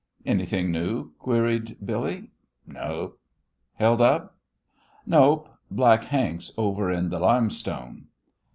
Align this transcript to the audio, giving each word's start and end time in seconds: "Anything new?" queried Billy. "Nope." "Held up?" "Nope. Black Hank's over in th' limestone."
"Anything 0.25 0.71
new?" 0.71 1.11
queried 1.19 1.77
Billy. 1.85 2.31
"Nope." 2.65 3.19
"Held 3.75 4.01
up?" 4.01 4.35
"Nope. 5.05 5.47
Black 5.69 6.05
Hank's 6.05 6.51
over 6.57 6.91
in 6.91 7.11
th' 7.11 7.21
limestone." 7.21 8.07